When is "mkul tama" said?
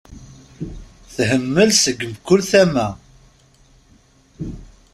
2.11-2.87